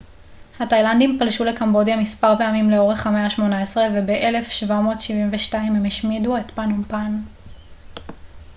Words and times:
התאילנדים 0.59 1.19
פלשו 1.19 1.43
לקמבודיה 1.45 1.97
מספר 2.01 2.37
פעמים 2.37 2.69
לאורך 2.69 3.07
המאה 3.07 3.25
ה-18 3.25 3.77
וב-1772 3.95 5.57
הם 5.57 5.85
השמידו 5.85 6.37
את 6.37 6.51
פנום 6.51 6.83
פן 6.87 7.17